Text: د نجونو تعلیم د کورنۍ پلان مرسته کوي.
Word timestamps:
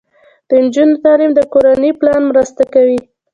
د 0.47 0.49
نجونو 0.63 0.95
تعلیم 1.03 1.31
د 1.35 1.41
کورنۍ 1.53 1.91
پلان 1.99 2.21
مرسته 2.31 2.63
کوي. 2.73 2.99